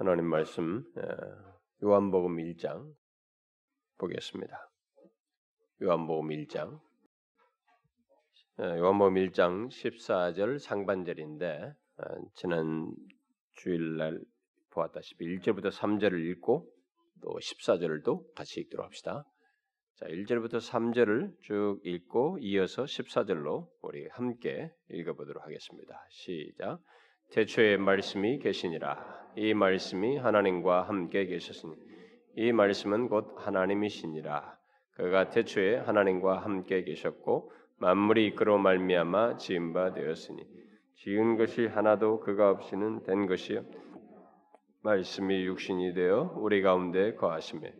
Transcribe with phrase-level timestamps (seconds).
[0.00, 0.84] 하나님 말씀
[1.82, 2.94] 요한복음 1장
[3.98, 4.70] 보겠습니다.
[5.82, 6.78] 요한복음 1장
[8.60, 11.72] 요한복음 1장 14절 상반절인데
[12.36, 12.94] 지난
[13.54, 14.20] 주일날
[14.70, 16.72] 보았다시피 1절부터 3절을 읽고
[17.20, 19.24] 또 14절도 같이 읽도록 합시다.
[19.96, 26.06] 자, 1절부터 3절을 쭉 읽고 이어서 14절로 우리 함께 읽어보도록 하겠습니다.
[26.10, 26.78] 시작.
[27.30, 29.18] 태초에 말씀이 계시니라.
[29.36, 31.74] 이 말씀이 하나님과 함께 계셨으니
[32.36, 34.56] 이 말씀은 곧 하나님이시니라.
[34.94, 40.44] 그가 태초에 하나님과 함께 계셨고 만물이 이끌어 말미암아 지은 바 되었으니
[40.96, 43.60] 지은 것이 하나도 그가 없이는 된 것이
[44.82, 47.72] 말씀이 육신이 되어 우리 가운데 거하심에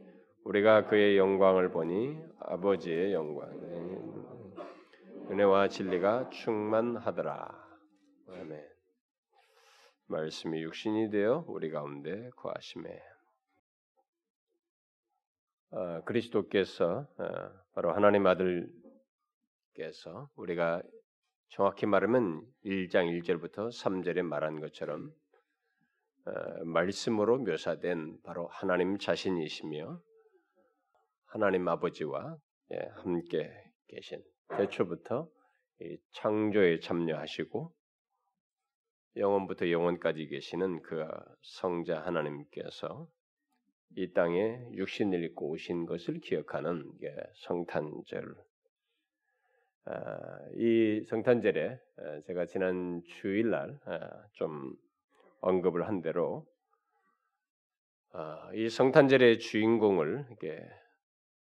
[0.44, 3.48] 우리가 그의 영광을 보니 아버지의 영광
[5.30, 7.67] 은혜와 진리가 충만하더라.
[10.08, 13.02] 말씀이 육신이 되어 우리 가운데 거하심에.
[15.70, 18.70] 어, 그리스도께서 어, 바로 하나님 아들께서
[20.34, 20.82] 우리가
[21.50, 25.12] 정확히 말하면 1장 1절부터 3절에 말한 것처럼
[26.24, 30.00] 어, 말씀으로 묘사된 바로 하나님 자신이시며
[31.26, 32.38] 하나님 아버지와
[32.72, 33.50] 예, 함께
[33.88, 34.22] 계신.
[34.56, 35.28] 대초부터
[36.12, 37.77] 창조에 참여하시고
[39.18, 41.04] 영원부터 영원까지 계시는 그
[41.42, 43.08] 성자 하나님께서
[43.96, 46.90] 이 땅에 육신을 입고 오신 것을 기억하는
[47.34, 48.34] 성탄절.
[49.86, 54.74] 아, 이 성탄절에 아, 제가 지난 주일날 아, 좀
[55.40, 56.46] 언급을 한 대로
[58.54, 60.26] 이 성탄절의 주인공을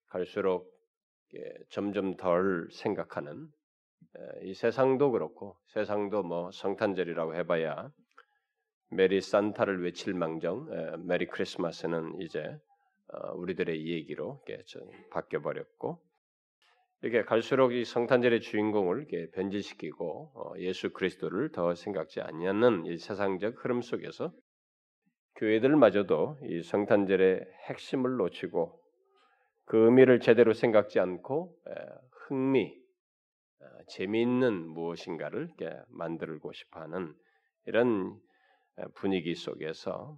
[0.08, 0.72] 갈수록
[1.70, 3.52] 점점 덜 생각하는
[4.44, 7.92] 이 세상도 그렇고 세상도 뭐 성탄절이라고 해봐야
[8.92, 10.68] Merry 산타를 외칠 망정
[11.06, 12.58] Merry Christmas는 이제
[13.08, 14.44] 어, 우리들의 얘기로
[15.12, 16.02] 바뀌어 버렸고
[17.02, 23.64] 이렇게 갈수록 이 성탄절의 주인공을 이렇게 변질시키고 어, 예수 그리스도를 더 생각지 않는 이 세상적
[23.64, 24.34] 흐름 속에서
[25.36, 28.80] 교회들마저도 이 성탄절의 핵심을 놓치고
[29.66, 31.56] 그 의미를 제대로 생각지 않고
[32.28, 32.85] 흥미 어,
[33.90, 35.50] 재미있는 무엇인가를
[35.90, 37.14] 만들고 싶어하는
[37.66, 38.20] 이런
[38.96, 40.18] 분위기 속에서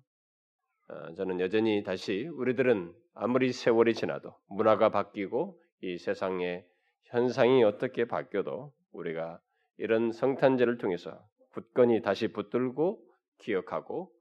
[0.90, 6.66] 어, 저는 여전히 다시 우리들은 아무리 세월이 지나도 문화가 바뀌고 이 세상의
[7.04, 9.42] 현상이 어떻게 바뀌어도 우리가
[9.78, 11.22] 이런 성탄절을 통해서
[11.52, 13.04] 굳건히 다시 붙들고
[13.40, 14.12] 기억하고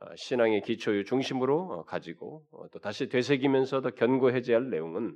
[0.00, 5.14] 어, 신앙의 기초의 중심으로 가지고 또 다시 되새기면서도 견고해져야 할 내용은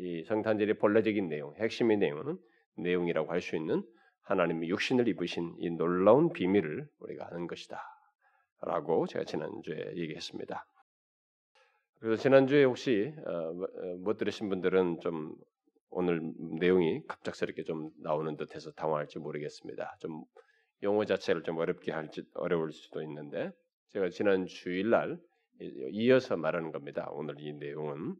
[0.00, 2.38] 이 성탄절의 본래적인 내용, 핵심의 내용은
[2.76, 3.82] 내용이라고 할 수 있는
[4.22, 7.82] 하나님이 육신을 입으신 이 놀라운 비밀을 우리가 아는 것이다.
[8.62, 10.64] 라고 제가 지난주에 얘기했습니다.
[11.98, 15.34] 그래서 지난주에 혹시 어, 뭐, 어, 못 들으신 분들은 좀
[15.90, 16.20] 오늘
[16.60, 19.96] 내용이 갑작스럽게 좀 나오는 듯해서 당황할지 모르겠습니다.
[20.00, 20.24] 좀
[20.82, 23.52] 용어 자체를 좀 어렵게 할지 어려울 수도 있는데
[23.88, 25.18] 제가 지난 주일날
[25.90, 27.08] 이어서 말하는 겁니다.
[27.10, 28.16] 오늘 이 내용은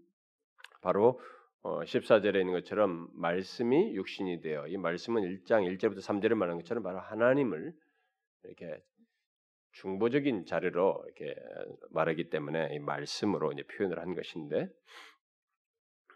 [0.81, 1.21] 바로
[1.65, 6.99] 어, 14절에 있는 것처럼 말씀이 육신이 되어 이 말씀은 1장 1절부터 3절을 말하는 것처럼 바로
[6.99, 7.73] 하나님을
[8.45, 8.83] 이렇게
[9.73, 11.35] 중보적인 자료로 이렇게
[11.91, 14.69] 말하기 때문에 이 말씀으로 이제 표현을 한 것인데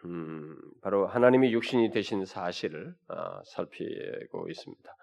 [0.05, 4.97] 음, 바로 하나님이 육신이 되신 사실을 어, 살피고 있습니다.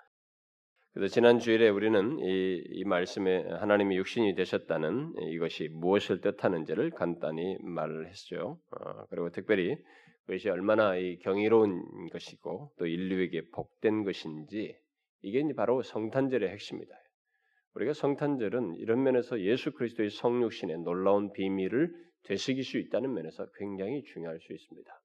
[0.94, 8.08] 그래서 지난 주일에 우리는 이, 이 말씀에 하나님이 육신이 되셨다는 이것이 무엇을 뜻하는지를 간단히 말을
[8.08, 8.60] 했죠.
[8.72, 9.76] 어, 그리고 특별히
[10.26, 14.78] 그것이 얼마나 이 경이로운 것이고 또 인류에게 복된 것인지
[15.22, 16.94] 이게 바로 성탄절의 핵심이다.
[17.76, 21.92] 우리가 성탄절은 이런 면에서 예수 그리스도의 성육신의 놀라운 비밀을
[22.24, 25.02] 되새길 수 있다는 면에서 굉장히 중요할 수 있습니다.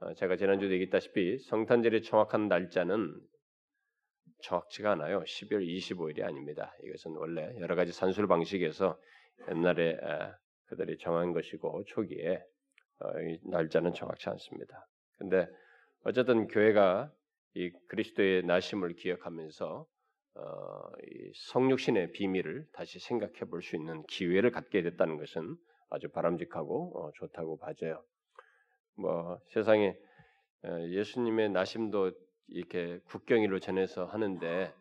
[0.00, 3.20] 어, 제가 지난주에 얘기했다시피 성탄절의 정확한 날짜는
[4.42, 5.20] 정확치가 않아요.
[5.20, 6.72] 12월 25일이 아닙니다.
[6.84, 8.96] 이것은 원래 여러 가지 산술 방식에서
[9.50, 9.96] 옛날에
[10.66, 12.42] 그들이 정한 것이고 초기에 어,
[13.44, 14.86] 날짜는 정확치 않습니다.
[15.18, 15.46] 근데
[16.04, 17.12] 어쨌든 교회가
[17.54, 19.86] 이 그리스도의 나심을 기억하면서
[20.34, 25.56] 어, 이 성육신의 비밀을 다시 생각해 볼 수 있는 기회를 갖게 됐다는 것은
[25.90, 28.04] 아주 바람직하고 어, 좋다고 봐져요.
[28.96, 29.96] 뭐 세상에
[30.64, 32.12] 어, 예수님의 나심도
[32.48, 34.72] 이렇게 국경일로 전해서 하는데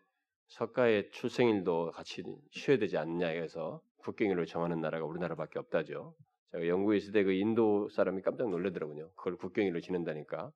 [0.50, 6.16] 석가의 출생일도 같이 쉬어야 되지 않느냐 해서 국경일로 정하는 나라가 우리나라밖에 없다죠.
[6.52, 9.10] 제가 영국에 있을 때 그 인도 사람이 깜짝 놀라더라고요.
[9.16, 10.52] 그걸 국경일로 지낸다니까.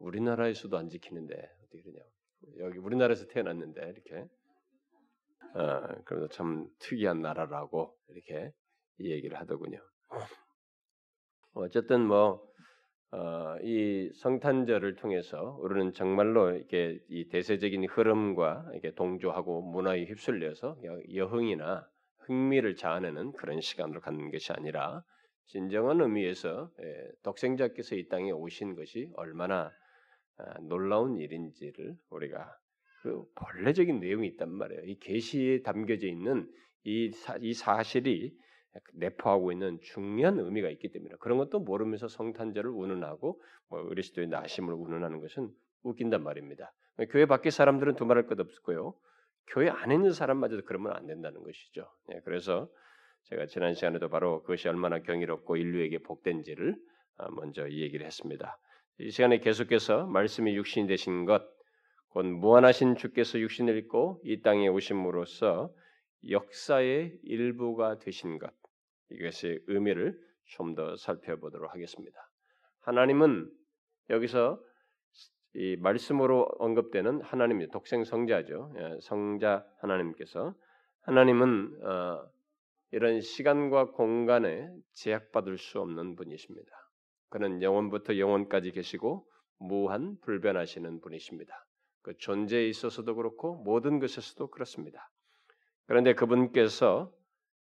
[0.00, 2.04] 우리나라에서도 안 지키는데 어떻게 그러냐.
[2.58, 4.26] 여기 우리나라에서 태어났는데 이렇게
[5.54, 8.50] 어, 그래서 참 특이한 나라라고 이렇게
[8.98, 9.78] 이 얘기를 하더군요.
[11.54, 12.42] 어쨌든 뭐
[13.12, 20.76] 어, 이 성탄절을 통해서 우리는 정말로 이렇게 이 대세적인 흐름과 이렇게 동조하고 문화에 휩쓸려서
[21.14, 21.88] 여흥이나
[22.26, 25.04] 흥미를 자아내는 그런 시간으로 갖는 것이 아니라
[25.46, 29.72] 진정한 의미에서 예, 독생자께서 이 땅에 오신 것이 얼마나
[30.36, 32.58] 아, 놀라운 일인지를 우리가
[33.02, 34.82] 그 본래적인 내용이 있단 말이에요.
[34.84, 36.50] 이 계시에 담겨져 있는
[36.84, 38.36] 이, 사, 이 사실이
[38.94, 45.20] 내포하고 있는 중요한 의미가 있기 때문에 그런 것도 모르면서 성탄절을 운운하고 뭐 그리스도의 나심을 운운하는
[45.20, 45.50] 것은
[45.82, 46.72] 웃긴단 말입니다.
[47.10, 48.94] 교회 밖의 사람들은 두말할 것 없고요.
[49.48, 51.86] 교회 안에 있는 사람마저도 그러면 안 된다는 것이죠.
[52.12, 52.68] 예, 그래서
[53.24, 56.76] 제가 지난 시간에도 바로 그것이 얼마나 경이롭고 인류에게 복된지를
[57.16, 58.58] 아, 먼저 이 얘기를 했습니다.
[58.98, 61.42] 이 시간에 계속해서 말씀이 육신이 되신 것,
[62.08, 65.72] 곧 무한하신 주께서 육신을 입고 이 땅에 오심으로써
[66.28, 68.52] 역사의 일부가 되신 것,
[69.10, 72.18] 이것의 의미를 좀 더 살펴보도록 하겠습니다.
[72.80, 73.50] 하나님은
[74.10, 74.60] 여기서
[75.54, 78.74] 이 말씀으로 언급되는 하나님이 독생 성자죠.
[78.76, 80.54] 예, 성자 하나님께서
[81.02, 82.28] 하나님은 어,
[82.94, 86.70] 이런 시간과 공간에 제약받을 수 없는 분이십니다.
[87.28, 91.66] 그는 영원부터 영원까지 계시고 무한 불변하시는 분이십니다.
[92.02, 95.10] 그 존재에 있어서도 그렇고 모든 것에서도 그렇습니다.
[95.86, 97.12] 그런데 그분께서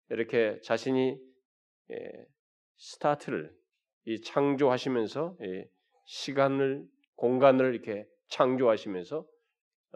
[0.09, 1.19] 이렇게 자신이
[1.91, 2.27] 예,
[2.79, 3.55] 스타트를
[4.07, 5.69] 이 창조하시면서 예,
[6.07, 6.87] 시간을
[7.17, 9.27] 공간을 이렇게 창조하시면서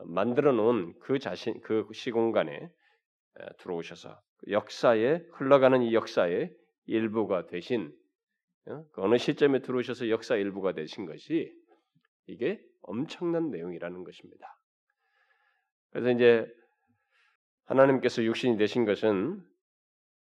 [0.05, 2.69] 만들어 놓은 그 자신 그 시공간에
[3.61, 6.55] 들어오셔서 역사에 흘러가는 이 역사의
[6.87, 7.93] 일부가 되신
[8.67, 11.53] 어, 그 어느 시점에 들어오셔서 역사 일부가 되신 것이
[12.27, 14.59] 이게 엄청난 내용이라는 것입니다.
[15.91, 16.47] 그래서 이제
[17.65, 19.43] 하나님께서 육신이 되신 것은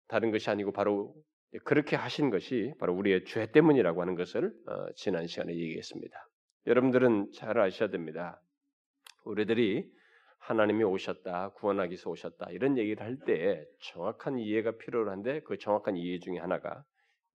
[0.07, 1.15] 다른 것이 아니고 바로
[1.63, 6.17] 그렇게 하신 것이 바로 우리의 죄 때문이라고 하는 것을 어, 지난 시간에 얘기했습니다.
[6.67, 8.41] 여러분들은 잘 아셔야 됩니다.
[9.23, 9.89] 우리들이
[10.47, 16.19] 하나님이 오셨다, 구원하기 위해서 오셨다 이런 얘기를 할 때 정확한 이해가 필요한데 그 정확한 이해
[16.19, 16.85] 중에 하나가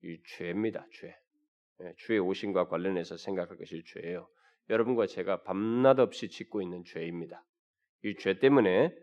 [0.03, 0.87] 이 죄입니다.
[0.93, 1.14] 죄.
[1.82, 4.29] 예, 주의 오심과 관련해서 생각할 것이 죄예요.
[4.70, 7.44] 여러분과 제가 밤낮 없이 짓고 있는 죄입니다.
[8.05, 8.94] 이 죄 때문에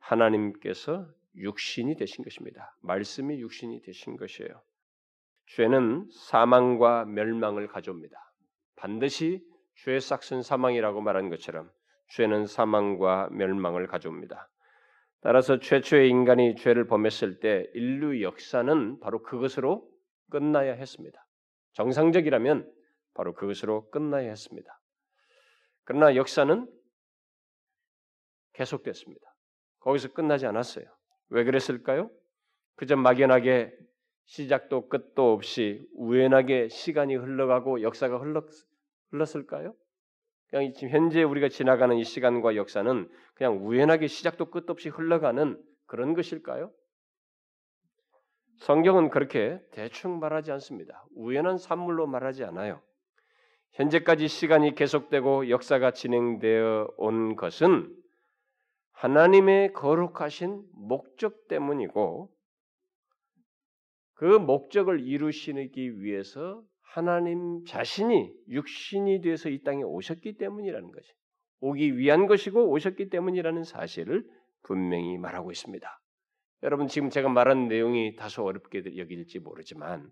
[0.00, 1.06] 하나님께서
[1.36, 2.76] 육신이 되신 것입니다.
[2.82, 4.60] 말씀이 육신이 되신 것이에요.
[5.54, 8.16] 죄는 사망과 멸망을 가져옵니다.
[8.74, 9.40] 반드시
[9.84, 11.70] 죄의 싹슨 사망이라고 말한 것처럼
[12.08, 14.48] 죄는 사망과 멸망을 가져옵니다.
[15.20, 19.88] 따라서 최초의 인간이 죄를 범했을 때 인류 역사는 바로 그것으로
[20.30, 21.26] 끝나야 했습니다.
[21.72, 22.70] 정상적이라면
[23.14, 24.80] 바로 그것으로 끝나야 했습니다.
[25.84, 26.68] 그러나 역사는
[28.52, 29.34] 계속됐습니다.
[29.80, 30.84] 거기서 끝나지 않았어요.
[31.30, 32.10] 왜 그랬을까요?
[32.76, 33.72] 그저 막연하게
[34.26, 38.44] 시작도 끝도 없이 우연하게 시간이 흘러가고 역사가 흘렀,
[39.10, 39.74] 흘렀을까요?
[40.48, 46.14] 그냥 지금 현재 우리가 지나가는 이 시간과 역사는 그냥 우연하게 시작도 끝도 없이 흘러가는 그런
[46.14, 46.72] 것일까요?
[48.58, 51.04] 성경은 그렇게 대충 말하지 않습니다.
[51.14, 52.80] 우연한 산물로 말하지 않아요.
[53.72, 57.94] 현재까지 시간이 계속되고 역사가 진행되어 온 것은
[58.92, 62.30] 하나님의 거룩하신 목적 때문이고
[64.14, 66.62] 그 목적을 이루시기 위해서
[66.96, 71.12] 하나님 자신이 육신이 되어서 이 땅에 오셨기 때문이라는 것이
[71.60, 74.26] 오기 위한 것이고 오셨기 때문이라는 사실을
[74.62, 75.86] 분명히 말하고 있습니다.
[76.62, 80.10] 여러분 지금 제가 말한 내용이 다소 어렵게 여길지 모르지만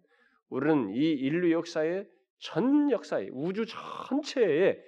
[0.50, 2.07] 우리는 이 인류 역사의
[2.41, 4.79] 전 역사의 우주 전체의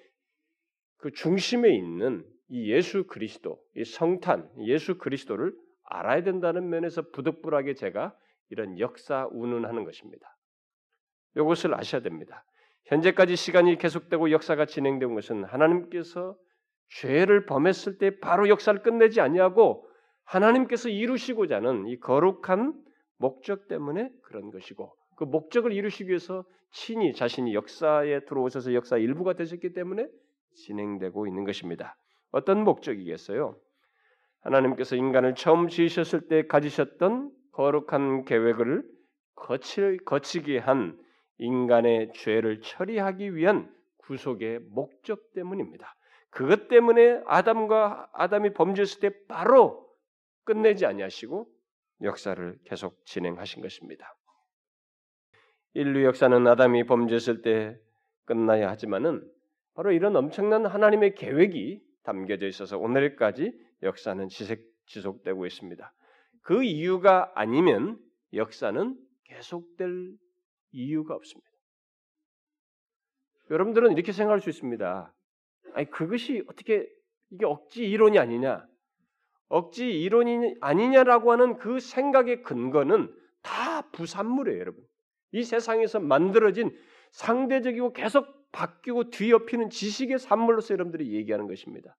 [0.99, 8.15] 그 중심에 있는 이 예수 그리스도, 이 성탄, 예수 그리스도를 알아야 된다는 면에서 부득불하게 제가
[8.51, 10.36] 이런 역사 운운하는 것입니다.
[11.37, 12.45] 이것을 아셔야 됩니다.
[12.87, 16.37] 현재까지 시간이 계속되고 역사가 진행된 것은 하나님께서
[17.01, 19.89] 죄를 범했을 때 바로 역사를 끝내지 아니하고
[20.25, 22.75] 하나님께서 이루시고자 하는 이 거룩한
[23.19, 29.73] 목적 때문에 그런 것이고 그 목적을 이루시기 위해서 친히 자신이 역사에 들어오셔서 역사 일부가 되셨기
[29.73, 30.07] 때문에
[30.55, 31.97] 진행되고 있는 것입니다.
[32.31, 33.57] 어떤 목적이겠어요?
[34.43, 38.85] 하나님께서 인간을 처음 지으셨을 때 가지셨던 거룩한 계획을
[39.35, 40.99] 거치, 거치게 한
[41.39, 45.95] 인간의 죄를 처리하기 위한 구속의 목적 때문입니다.
[46.31, 49.87] 그것 때문에 아담과 아담이 범죄했을 때 바로
[50.45, 51.49] 끝내지 아니하시고
[52.03, 54.15] 역사를 계속 진행하신 것입니다.
[55.75, 57.79] 인류 역사는 아담이 범죄했을 때
[58.25, 59.27] 끝나야 하지만은
[59.75, 63.53] 바로 이런 엄청난 하나님의 계획이 담겨져 있어서 오늘까지
[63.83, 65.93] 역사는 지속, 지속되고 있습니다.
[66.43, 67.99] 그 이유가 아니면
[68.33, 70.15] 역사는 계속될
[70.77, 71.49] 이유가 없습니다.
[73.51, 75.13] 여러분들은 이렇게 생각할 수 있습니다.
[75.75, 76.87] 아니 그것이 어떻게
[77.31, 78.67] 이게 억지 이론이 아니냐?
[79.49, 84.85] 억지 이론이 아니냐라고 하는 그 생각의 근거는 다 부산물이에요, 여러분.
[85.33, 86.77] 이 세상에서 만들어진
[87.13, 91.97] 상대적이고 계속 바뀌고 뒤엎이는 지식의 산물로서 여러분들이 얘기하는 것입니다.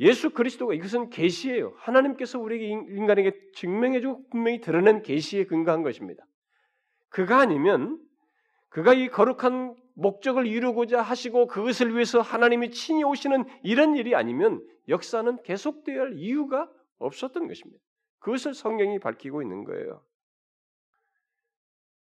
[0.00, 1.74] 예수 그리스도가 이것은 계시예요.
[1.78, 6.24] 하나님께서 우리에게 인간에게 증명해주고 분명히 드러낸 계시에 근거한 것입니다.
[7.08, 7.98] 그가 아니면
[8.68, 15.42] 그가 이 거룩한 목적을 이루고자 하시고 그것을 위해서 하나님이 친히 오시는 이런 일이 아니면 역사는
[15.42, 17.82] 계속되어야 할 이유가 없었던 것입니다.
[18.20, 20.02] 그것을 성경이 밝히고 있는 거예요.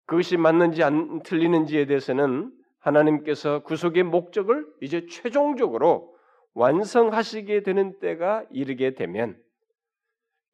[0.06, 6.16] 그것이 맞는지 안 틀리는지에 대해서는 하나님께서 구속의 목적을 이제 최종적으로
[6.54, 9.40] 완성하시게 되는 때가 이르게 되면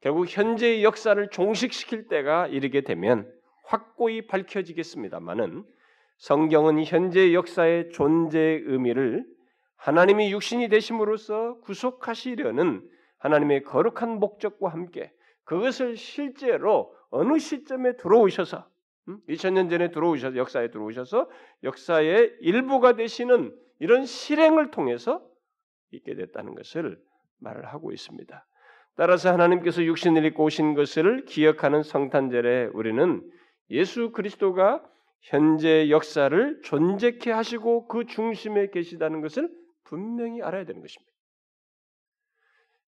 [0.01, 3.33] 결국 현재의 역사를 종식시킬 때가 이르게 되면
[3.69, 5.65] 확고히 밝혀지겠습니다만은
[6.17, 9.27] 성경은 현재 역사의 존재의 의미를
[9.77, 12.83] 하나님이 육신이 되심으로써 구속하시려는
[13.19, 15.13] 하나님의 거룩한 목적과 함께
[15.45, 18.67] 그것을 실제로 어느 시점에 들어오셔서
[19.29, 21.31] 2000년 전에 들어오셔서 역사에 들어오셔서
[21.63, 25.23] 역사의 일부가 되시는 이런 실행을 통해서
[25.93, 27.01] 있게 됐다는 것을
[27.39, 28.47] 말을 하고 있습니다.
[28.97, 33.23] 따라서 하나님께서 육신을 입고 오신 것을 기억하는 성탄절에 우리는
[33.71, 34.83] 예수 그리스도가
[35.21, 39.51] 현재 역사를 존재케 하시고 그 중심에 계시다는 것을
[39.85, 41.13] 분명히 알아야 되는 것입니다.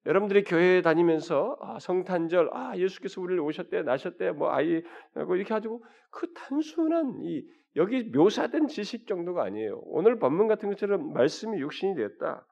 [0.06, 4.82] 여러분들이 교회에 다니면서 아, 성탄절, 아 예수께서 우리를 오셨대, 나셨대, 뭐 아이
[5.14, 7.44] 이렇게 가지고 그 단순한 이
[7.76, 9.80] 여기 묘사된 지식 정도가 아니에요.
[9.84, 12.46] 오늘 본문 같은 것처럼 말씀이 육신이 되었다.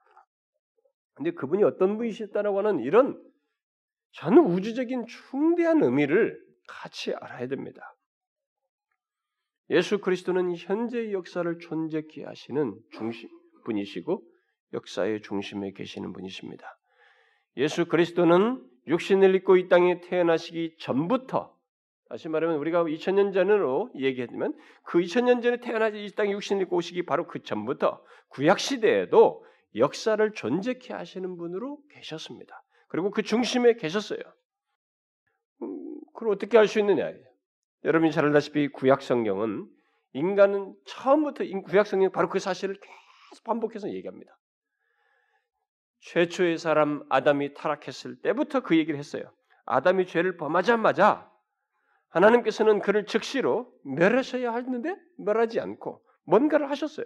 [1.15, 3.21] 근데 그분이 어떤 분이셨다라고 하는 이런
[4.11, 7.81] 전 우주적인 충대한 의미를 같이 알아야 됩니다.
[9.69, 13.29] 예수 그리스도는 현재의 역사를 존재케 하시는 중심
[13.65, 14.23] 분이시고
[14.73, 16.77] 역사의 중심에 계시는 분이십니다.
[17.57, 21.55] 예수 그리스도는 육신을 입고 이 땅에 태어나시기 전부터
[22.07, 27.05] 다시 말하면 우리가 2000년 전으로 얘기했지만 그 2000년 전에 태어나시 이 땅에 육신을 입고 오시기
[27.05, 29.45] 바로 그 전부터 구약 시대에도
[29.75, 32.63] 역사를 존재케 하시는 분으로 계셨습니다.
[32.87, 34.19] 그리고 그 중심에 계셨어요.
[35.61, 37.11] 음, 그걸 어떻게 할수 있느냐?
[37.83, 39.67] 여러분이 잘 알다시피 구약 성경은
[40.13, 44.37] 인간은 처음부터 구약 성경 바로 그 사실을 계속 반복해서 얘기합니다.
[46.01, 49.31] 최초의 사람 아담이 타락했을 때부터 그 얘기를 했어요.
[49.65, 51.29] 아담이 죄를 범하자마자
[52.09, 57.05] 하나님께서는 그를 즉시로 멸하셔야 했는데 멸하지 않고 뭔가를 하셨어요.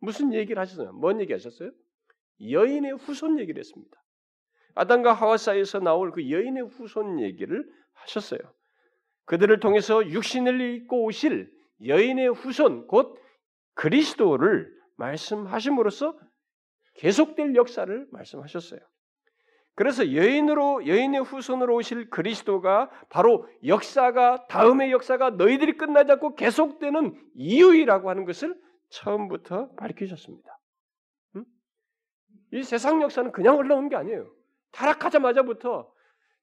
[0.00, 0.92] 무슨 얘기를 하셨어요?
[0.92, 1.70] 뭔 얘기 하셨어요?
[2.40, 3.96] 여인의 후손 얘기를 했습니다.
[4.74, 8.40] 아담과 하와 사이에서 나올 그 여인의 후손 얘기를 하셨어요.
[9.24, 11.50] 그들을 통해서 육신을 입고 오실
[11.84, 13.18] 여인의 후손 곧
[13.74, 16.16] 그리스도를 말씀하심으로써
[16.94, 18.80] 계속될 역사를 말씀하셨어요.
[19.76, 28.08] 그래서 여인으로 여인의 후손으로 오실 그리스도가 바로 역사가 다음의 역사가 너희들이 끝나지 않고 계속되는 이유이라고
[28.08, 28.56] 하는 것을
[28.90, 30.60] 처음부터 밝히셨습니다.
[31.36, 31.44] 음?
[32.52, 34.32] 이 세상 역사는 그냥 올라온 게 아니에요.
[34.70, 35.92] 타락하자마자부터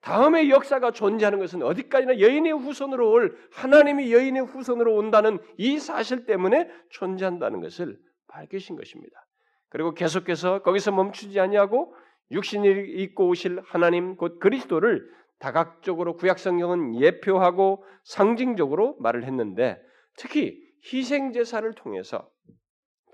[0.01, 6.69] 다음의 역사가 존재하는 것은 어디까지나 여인의 후손으로 올 하나님이 여인의 후손으로 온다는 이 사실 때문에
[6.89, 9.25] 존재한다는 것을 밝히신 것입니다.
[9.69, 11.95] 그리고 계속해서 거기서 멈추지 아니하고
[12.31, 15.07] 육신을 입고 오실 하나님 곧 그리스도를
[15.39, 19.81] 다각적으로 구약 성경은 예표하고 상징적으로 말을 했는데
[20.17, 22.29] 특히 희생 제사를 통해서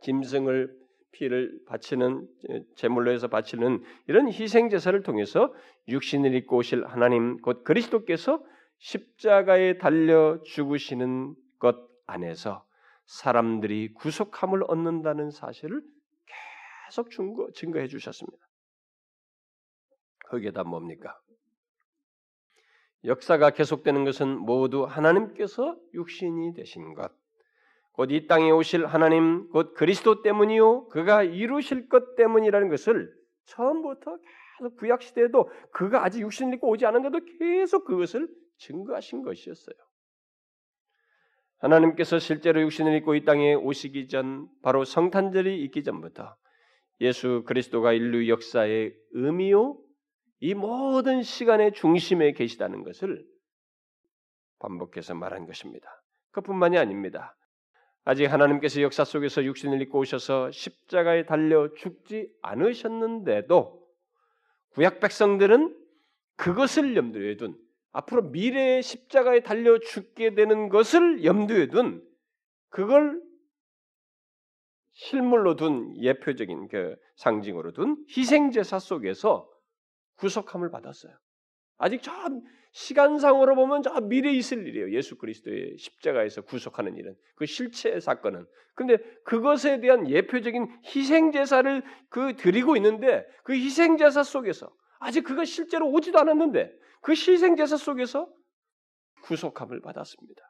[0.02, 0.87] 짐승을
[1.18, 2.28] 피를 바치는
[2.76, 5.52] 제물로 해서 바치는 이런 희생 제사를 통해서
[5.88, 8.44] 육신을 입고 오실 하나님 곧 그리스도께서
[8.78, 12.66] 십자가에 달려 죽으시는 것 안에서
[13.06, 15.82] 사람들이 구속함을 얻는다는 사실을
[16.86, 18.38] 계속 증거, 증거해 주셨습니다.
[20.30, 21.20] 거기에다 뭡니까?
[23.06, 27.12] 역사가 계속되는 것은 모두 하나님께서 육신이 되신 것,
[27.98, 33.12] 곧 이 땅에 오실 하나님 곧 그리스도 때문이요 그가 이루실 것 때문이라는 것을
[33.46, 34.18] 처음부터
[34.60, 39.76] 계속 구약 시대에도 그가 아직 육신을 입고 오지 않은데도 계속 그것을 증거하신 것이었어요.
[41.58, 46.36] 하나님께서 실제로 육신을 입고 이 땅에 오시기 전 바로 성탄절이 있기 전부터
[47.02, 49.80] 예수 그리스도가 인류 역사의 의미요
[50.40, 53.26] 이 모든 시간의 중심에 계시다는 것을
[54.60, 55.88] 반복해서 말한 것입니다.
[56.32, 57.37] 그뿐만이 아닙니다.
[58.10, 63.86] 아직 하나님께서 역사 속에서 육신을 입고 오셔서 십자가에 달려 죽지 않으셨는데도
[64.70, 65.78] 구약 백성들은
[66.38, 67.58] 그것을 염두에 둔
[67.92, 72.02] 앞으로 미래의 십자가에 달려 죽게 되는 것을 염두에 둔
[72.70, 73.22] 그걸
[74.94, 79.52] 실물로 둔 예표적인 그 상징으로 둔 희생 제사 속에서
[80.16, 81.14] 구속함을 받았어요.
[81.76, 82.14] 아직 저
[82.78, 84.92] 시간상으로 보면 저 미래에 있을 일이에요.
[84.92, 88.46] 예수 그리스도의 십자가에서 구속하는 일은 그 실체 사건은.
[88.76, 95.44] 근데 그것에 대한 예표적인 희생 제사를 그 드리고 있는데 그 희생 제사 속에서 아직 그가
[95.44, 98.32] 실제로 오지도 않았는데 그 희생 제사 속에서
[99.24, 100.44] 구속함을 받았습니다.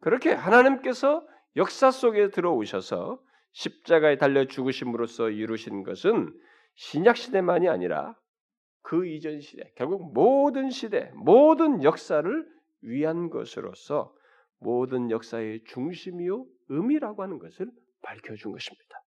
[0.00, 1.24] 그렇게 하나님께서
[1.54, 3.20] 역사 속에 들어오셔서
[3.52, 6.34] 십자가에 달려 죽으심으로써 이루신 것은
[6.74, 8.16] 신약 시대만이 아니라
[8.88, 12.48] 그 이전 시대, 결국 모든 시대, 모든 역사를
[12.80, 14.14] 위한 것으로서
[14.60, 19.04] 모든 역사의 중심이요 의미라고 하는 것을 밝혀준 것입니다.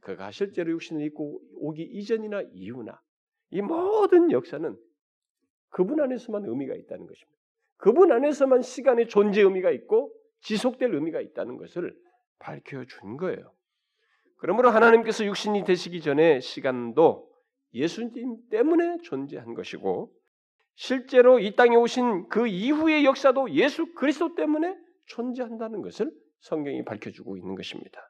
[0.00, 2.98] 그가 실제로 육신을 입고 오기 이전이나 이후나
[3.50, 4.74] 이 모든 역사는
[5.68, 7.38] 그분 안에서만 의미가 있다는 것입니다.
[7.76, 11.94] 그분 안에서만 시간의 존재 의미가 있고 지속될 의미가 있다는 것을
[12.38, 13.52] 밝혀준 거예요.
[14.38, 17.33] 그러므로 하나님께서 육신이 되시기 전에 시간도
[17.74, 20.12] 예수님 때문에 존재한 것이고
[20.76, 24.76] 실제로 이 땅에 오신 그 이후의 역사도 예수 그리스도 때문에
[25.06, 28.00] 존재한다는 것을 성경이 밝혀주고 있는 것입니다.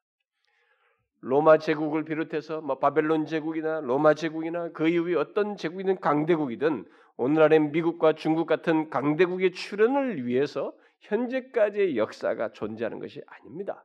[1.20, 6.84] 로마 제국을 비롯해서 뭐 바벨론 제국이나 로마 제국이나 그 이후에 어떤 제국이든 강대국이든
[7.16, 13.84] 오늘날의 미국과 중국 같은 강대국의 출현을 위해서 현재까지의 역사가 존재하는 것이 아닙니다.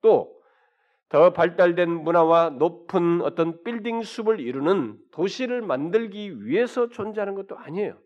[0.00, 0.37] 또
[1.08, 7.98] 더 발달된 문화와 높은 어떤 빌딩 숲을 이루는 도시를 만들기 위해서 존재하는 것도 아니에요.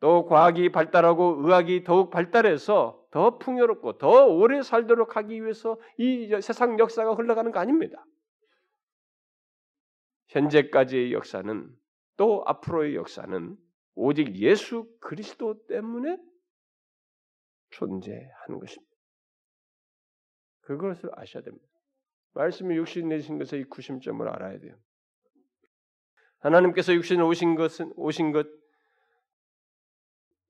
[0.00, 6.78] 또 과학이 발달하고 의학이 더욱 발달해서 더 풍요롭고 더 오래 살도록 하기 위해서 이 세상
[6.78, 8.04] 역사가 흘러가는 거 아닙니다.
[10.28, 11.68] 현재까지의 역사는
[12.16, 13.56] 또 앞으로의 역사는
[13.94, 16.16] 오직 예수 그리스도 때문에
[17.70, 18.90] 존재하는 것입니다.
[20.62, 21.69] 그것을 아셔야 됩니다.
[22.34, 24.76] 말씀이 육신 내신 것의 이 구심점을 알아야 돼요.
[26.38, 28.46] 하나님께서 육신에 오신 것은 오신 것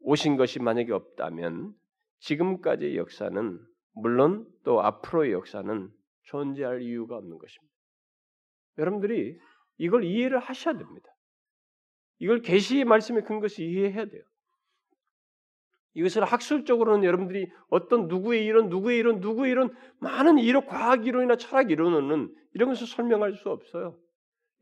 [0.00, 1.74] 오신 것이 만약에 없다면
[2.20, 3.60] 지금까지의 역사는
[3.92, 5.90] 물론 또 앞으로의 역사는
[6.22, 7.74] 존재할 이유가 없는 것입니다.
[8.78, 9.38] 여러분들이
[9.78, 11.08] 이걸 이해를 하셔야 됩니다.
[12.18, 14.22] 이걸 계시의 말씀에 근거해서 이해해야 돼요.
[15.94, 21.70] 이것을 학술적으로는 여러분들이 어떤 누구의 이론, 누구의 이론, 누구의 이론, 많은 이론, 과학 이론이나 철학
[21.70, 23.98] 이론은 이런 것을 설명할 수 없어요.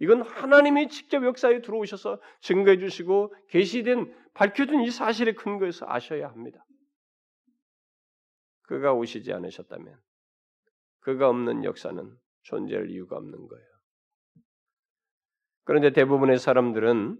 [0.01, 6.64] 이건 하나님이 직접 역사에 들어오셔서 증거해 주시고 계시된 밝혀준 이 사실에 근거해서 아셔야 합니다.
[8.62, 9.99] 그가 오시지 않으셨다면
[11.01, 13.67] 그가 없는 역사는 존재할 이유가 없는 거예요.
[15.64, 17.19] 그런데 대부분의 사람들은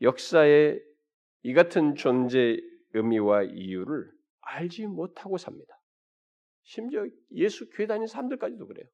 [0.00, 0.82] 역사의
[1.42, 2.58] 이 같은 존재
[2.92, 5.80] 의미와 이유를 알지 못하고 삽니다.
[6.62, 8.86] 심지어 예수 교회 다니는 사람들까지도 그래요.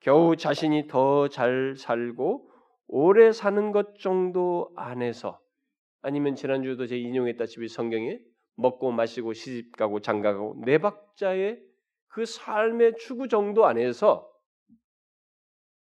[0.00, 2.50] 겨우 자신이 더 잘 살고
[2.86, 5.40] 오래 사는 것 정도 안에서
[6.02, 8.18] 아니면 지난주도 제 인용했다시피 성경에
[8.56, 11.62] 먹고 마시고 시집 가고 장가 가고 네 박자의
[12.08, 14.28] 그 삶의 추구 정도 안에서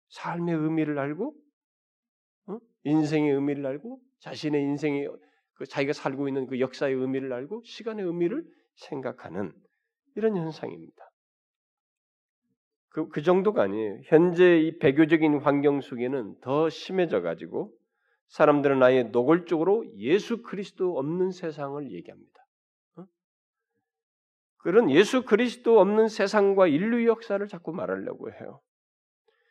[0.10, 1.36] 삶의 의미를 알고
[2.48, 2.58] 어?
[2.84, 5.10] 인생의 의미를 알고 자신의 인생의
[5.54, 8.44] 그 자기가 살고 있는 그 역사의 의미를 알고 시간의 의미를
[8.76, 9.52] 생각하는
[10.16, 11.08] 이런 현상입니다.
[12.90, 14.00] 그, 그 정도가 아니에요.
[14.06, 17.72] 현재 이 배교적인 환경 속에는 더 심해져 가지고
[18.30, 22.34] 사람들은 아예 노골적으로 예수 그리스도 없는 세상을 얘기합니다.
[22.98, 23.06] 어?
[24.58, 28.62] 그런 예수 그리스도 없는 세상과 인류 역사를 자꾸 말하려고 해요.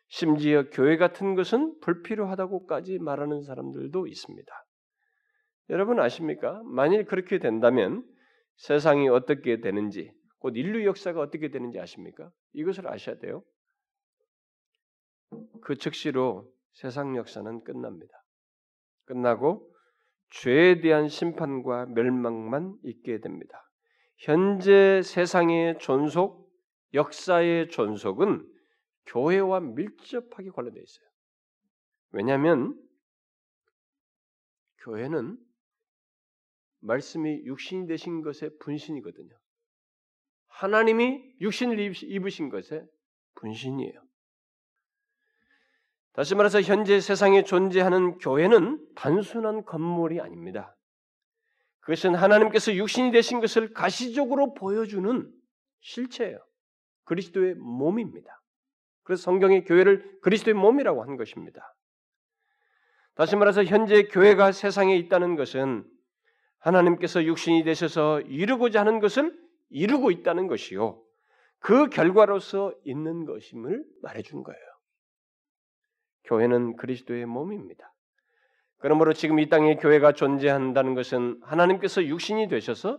[0.09, 4.66] 심지어 교회 같은 것은 불필요하다고까지 말하는 사람들도 있습니다.
[5.71, 6.62] 여러분 아십니까?
[6.64, 8.05] 만일 그렇게 된다면
[8.57, 12.31] 세상이 어떻게 되는지, 곧 인류 역사가 어떻게 되는지 아십니까?
[12.53, 13.42] 이것을 아셔야 돼요.
[15.61, 18.12] 그 즉시로 세상 역사는 끝납니다.
[19.07, 19.69] 끝나고
[20.31, 23.69] 죄에 대한 심판과 멸망만 있게 됩니다.
[24.19, 26.49] 현재 세상의 존속,
[26.95, 28.47] 역사의 존속은
[29.07, 31.07] 교회와 밀접하게 관련되어 있어요.
[32.11, 32.81] 왜냐하면
[34.79, 35.38] 교회는
[36.81, 39.37] 말씀이 육신이 되신 것의 분신이거든요.
[40.49, 42.87] 하나님이 육신을 입으신 것의
[43.35, 44.03] 분신이에요.
[46.12, 50.75] 다시 말해서 현재 세상에 존재하는 교회는 단순한 건물이 아닙니다.
[51.81, 55.31] 그것은 하나님께서 육신이 되신 것을 가시적으로 보여주는
[55.81, 56.38] 실체예요.
[57.05, 58.42] 그리스도의 몸입니다.
[59.07, 61.75] 그래서 성경의 교회를 그리스도의 몸이라고 한 것입니다.
[63.14, 65.85] 다시 말해서 현재 교회가 세상에 있다는 것은
[66.59, 69.33] 하나님께서 육신이 되셔서 이루고자 하는 것을
[69.71, 71.01] 이루고 있다는 것이요.
[71.61, 74.61] 그 결과로서 있는 것임을 말해준 거예요.
[76.25, 77.95] 교회는 그리스도의 몸입니다.
[78.79, 82.99] 그러므로 지금 이 땅에 교회가 존재한다는 것은 하나님께서 육신이 되셔서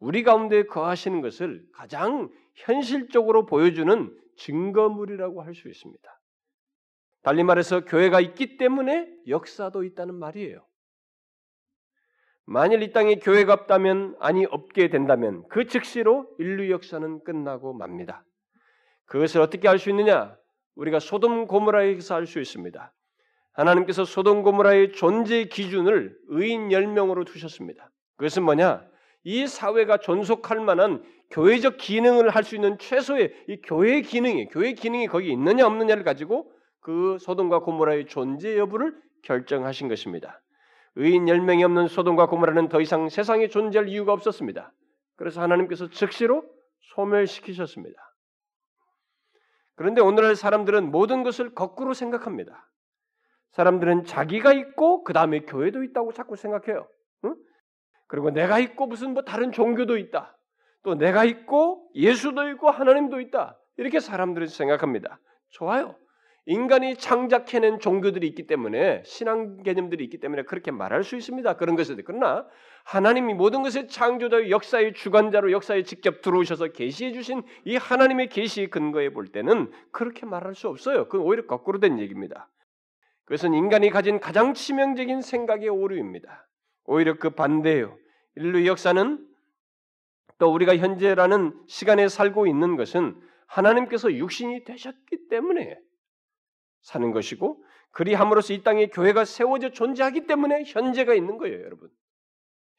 [0.00, 6.20] 우리 가운데 거하시는 것을 가장 현실적으로 보여주는 증거물이라고 할 수 있습니다.
[7.22, 10.64] 달리 말해서 교회가 있기 때문에 역사도 있다는 말이에요.
[12.44, 18.24] 만일 이 땅에 교회가 없다면 아니 없게 된다면 그 즉시로 인류 역사는 끝나고 맙니다.
[19.06, 20.36] 그것을 어떻게 알 수 있느냐?
[20.76, 22.92] 우리가 소돔 고모라에서 알 수 있습니다.
[23.54, 27.90] 하나님께서 소돔 고모라의 존재 기준을 의인 10명으로 두셨습니다.
[28.16, 28.86] 그것은 뭐냐?
[29.24, 35.06] 이 사회가 존속할 만한 교회적 기능을 할 수 있는 최소의 이 교회의 기능이 교회 기능이
[35.08, 40.40] 거기 있느냐 없느냐를 가지고 그 소돔과 고모라의 존재 여부를 결정하신 것입니다.
[40.94, 44.72] 의인 10명이 없는 소돔과 고모라는 더 이상 세상에 존재할 이유가 없었습니다.
[45.16, 46.44] 그래서 하나님께서 즉시로
[46.94, 47.98] 소멸시키셨습니다.
[49.74, 52.70] 그런데 오늘날 사람들은 모든 것을 거꾸로 생각합니다.
[53.52, 56.88] 사람들은 자기가 있고 그 다음에 교회도 있다고 자꾸 생각해요.
[57.24, 57.36] 응?
[58.06, 60.35] 그리고 내가 있고 무슨 뭐 다른 종교도 있다.
[60.86, 63.58] 또 내가 있고 예수도 있고 하나님도 있다.
[63.76, 65.18] 이렇게 사람들은 생각합니다.
[65.48, 65.96] 좋아요.
[66.48, 71.56] 인간이 창작해낸 종교들이 있기 때문에 신앙 개념들이 있기 때문에 그렇게 말할 수 있습니다.
[71.56, 72.46] 그런 것에 그러나
[72.84, 79.08] 하나님이 모든 것의 창조자 역사의 주관자로 역사에 직접 들어오셔서 계시해 주신 이 하나님의 계시 근거에
[79.08, 81.08] 볼 때는 그렇게 말할 수 없어요.
[81.08, 82.48] 그건 오히려 거꾸로 된 얘기입니다.
[83.24, 86.46] 그것은 인간이 가진 가장 치명적인 생각의 오류입니다.
[86.84, 87.98] 오히려 그 반대예요.
[88.36, 89.25] 인류 역사는
[90.38, 95.78] 또 우리가 현재라는 시간에 살고 있는 것은 하나님께서 육신이 되셨기 때문에
[96.82, 101.88] 사는 것이고 그리함으로써 이 땅에 교회가 세워져 존재하기 때문에 현재가 있는 거예요, 여러분.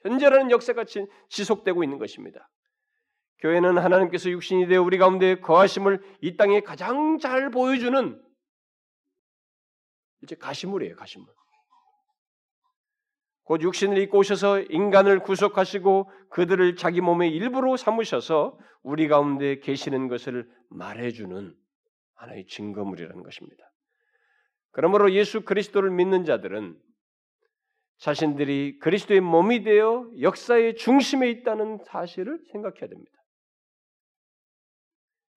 [0.02, 0.86] 현재라는 역사가
[1.30, 2.48] 지속되고 있는 것입니다.
[3.40, 8.22] 교회는 하나님께서 육신이 되어 우리 가운데 거하심을 이 땅에 가장 잘 보여주는
[10.24, 11.28] 이제 가시물이에요, 가시물.
[13.48, 20.50] 곧 육신을 입고 오셔서 인간을 구속하시고 그들을 자기 몸의 일부로 삼으셔서 우리 가운데 계시는 것을
[20.70, 21.56] 말해주는
[22.16, 23.72] 하나의 증거물이라는 것입니다.
[24.72, 26.78] 그러므로 예수 그리스도를 믿는 자들은
[28.00, 33.12] 자신들이 그리스도의 몸이 되어 역사의 중심에 있다는 사실을 생각해야 됩니다.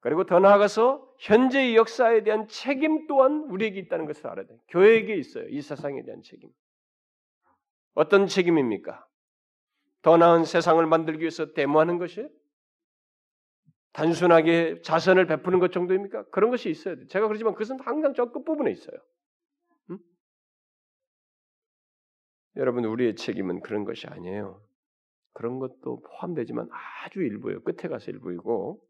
[0.01, 4.59] 그리고 더 나아가서 현재의 역사에 대한 책임 또한 우리에게 있다는 것을 알아야 돼요.
[4.71, 5.47] 교회에게 있어요.
[5.49, 6.51] 이 세상에 대한 책임.
[7.95, 9.07] 어떤 책임입니까?
[10.03, 12.29] 더 나은 세상을 만들기 위해서 데모하는 것이
[13.93, 16.29] 단순하게 자선을 베푸는 것 정도입니까?
[16.31, 17.07] 그런 것이 있어야 돼.
[17.07, 18.97] 제가 그러지만 그것은 항상 저 끝부분에 있어요.
[19.91, 19.99] 응?
[22.57, 24.63] 여러분, 우리의 책임은 그런 것이 아니에요.
[25.33, 27.63] 그런 것도 포함되지만 아주 일부예요.
[27.63, 28.87] 끝에 가서 일부이고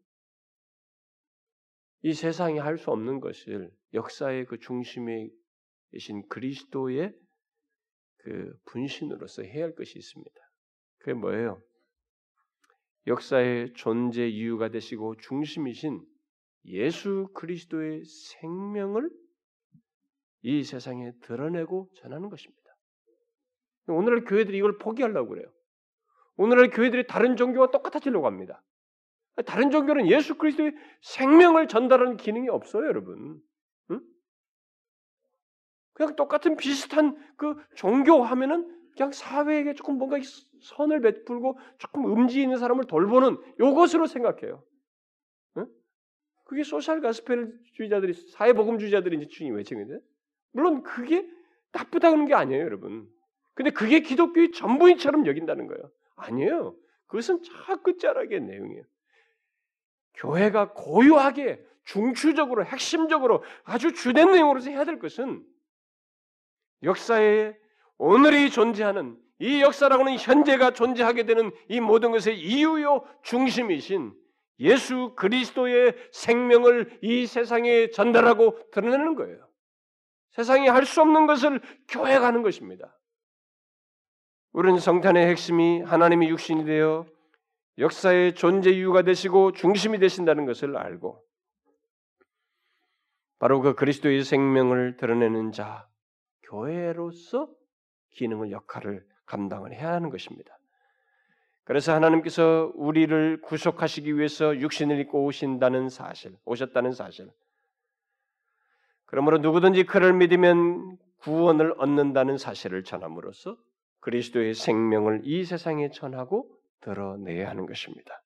[2.03, 5.29] 이 세상이 할 수 없는 것을 역사의 그 중심에
[5.91, 7.13] 계신 그리스도의
[8.23, 10.31] 그 분신으로서 해야 할 것이 있습니다.
[10.99, 11.61] 그게 뭐예요?
[13.07, 16.05] 역사의 존재 이유가 되시고 중심이신
[16.65, 19.09] 예수 그리스도의 생명을
[20.43, 22.61] 이 세상에 드러내고 전하는 것입니다.
[23.87, 25.51] 오늘날 교회들이 이걸 포기하려고 그래요.
[26.35, 28.63] 오늘날 교회들이 다른 종교와 똑같아지려고 합니다.
[29.45, 33.41] 다른 종교는 예수 그리스도의 생명을 전달하는 기능이 없어요, 여러분.
[35.93, 40.17] 그냥 똑같은 비슷한 그 종교 하면은 그냥 사회에게 조금 뭔가
[40.61, 44.63] 선을 베풀고 조금 음지 있는 사람을 돌보는 요것으로 생각해요.
[45.57, 45.67] 응?
[46.43, 49.99] 그게 소셜 가스펠주의자들이 사회복음주의자들이 이제 주인 외칭인데
[50.51, 51.27] 물론 그게
[51.71, 53.07] 나쁘다는 게 아니에요, 여러분.
[53.53, 55.91] 근데 그게 기독교의 전부인처럼 여긴다는 거예요.
[56.15, 56.75] 아니에요.
[57.07, 58.83] 그것은 저 끝자락의 내용이에요.
[60.15, 65.43] 교회가 고유하게 중추적으로 핵심적으로 아주 주된 내용으로서 해야 될 것은
[66.83, 67.55] 역사에
[67.97, 74.13] 오늘이 존재하는 이 역사라고는 현재가 존재하게 되는 이 모든 것의 이유요 중심이신
[74.59, 79.47] 예수 그리스도의 생명을 이 세상에 전달하고 드러내는 거예요.
[80.31, 82.97] 세상이 할 수 없는 것을 교회가 하는 것입니다.
[84.53, 87.05] 우리는 성탄의 핵심이 하나님의 육신이 되어
[87.77, 91.23] 역사의 존재 이유가 되시고 중심이 되신다는 것을 알고
[93.39, 95.87] 바로 그 그리스도의 생명을 드러내는 자,
[96.51, 97.49] 교회로서
[98.11, 100.57] 기능을 역할을 감당을 해야 하는 것입니다.
[101.63, 107.29] 그래서 하나님께서 우리를 구속하시기 위해서 육신을 입고 오신다는 사실, 오셨다는 사실.
[109.05, 113.55] 그러므로 누구든지 그를 믿으면 구원을 얻는다는 사실을 전함으로써
[114.01, 116.49] 그리스도의 생명을 이 세상에 전하고
[116.81, 118.21] 드러내야 하는 것입니다.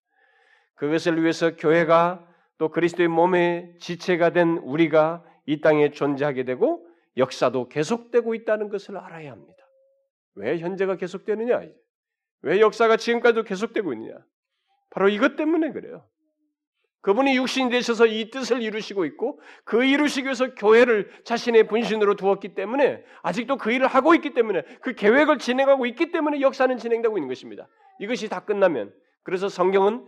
[0.75, 2.25] 그것을 위해서 교회가
[2.57, 9.31] 또 그리스도의 몸의 지체가 된 우리가 이 땅에 존재하게 되고 역사도 계속되고 있다는 것을 알아야
[9.31, 9.65] 합니다.
[10.35, 11.61] 왜 현재가 계속되느냐?
[12.41, 14.17] 왜 역사가 지금까지도 계속되고 있느냐?
[14.89, 16.07] 바로 이것 때문에 그래요.
[17.01, 23.05] 그분이 육신이 되셔서 이 뜻을 이루시고 있고 그 이루시기 위해서 교회를 자신의 분신으로 두었기 때문에
[23.21, 27.67] 아직도 그 일을 하고 있기 때문에 그 계획을 진행하고 있기 때문에 역사는 진행되고 있는 것입니다.
[27.99, 30.07] 이것이 다 끝나면 그래서 성경은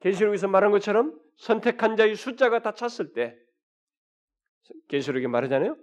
[0.00, 3.36] 계시록에서 말한 것처럼 선택한 자의 숫자가 다 찼을 때
[4.86, 5.76] 계시록에 말하잖아요.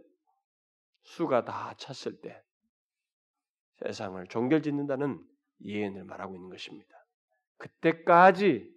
[1.03, 2.43] 수가 다 찼을 때
[3.77, 5.23] 세상을 종결짓는다는
[5.63, 6.89] 예언을 말하고 있는 것입니다.
[7.57, 8.73] 그때까지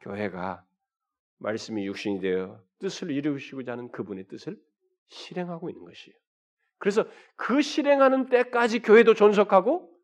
[0.00, 0.64] 교회가
[1.38, 4.60] 말씀이 육신이 되어 뜻을 이루시고자 하는 그분의 뜻을
[5.08, 6.16] 실행하고 있는 것이에요.
[6.78, 7.04] 그래서
[7.36, 9.94] 그 실행하는 때까지 교회도 존속하고